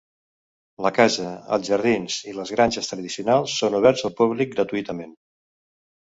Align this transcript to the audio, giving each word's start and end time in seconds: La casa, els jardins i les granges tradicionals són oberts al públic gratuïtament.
La 0.85 0.91
casa, 0.95 1.33
els 1.57 1.69
jardins 1.71 2.15
i 2.31 2.33
les 2.39 2.53
granges 2.57 2.91
tradicionals 2.93 3.59
són 3.61 3.79
oberts 3.83 4.09
al 4.11 4.17
públic 4.23 4.57
gratuïtament. 4.59 5.15